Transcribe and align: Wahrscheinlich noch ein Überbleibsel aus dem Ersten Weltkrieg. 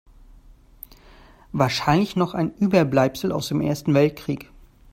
Wahrscheinlich 1.51 2.15
noch 2.15 2.33
ein 2.33 2.55
Überbleibsel 2.55 3.31
aus 3.31 3.49
dem 3.49 3.61
Ersten 3.61 3.93
Weltkrieg. 3.93 4.49